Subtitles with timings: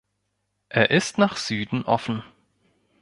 [0.69, 2.23] Er ist nach Süden offen.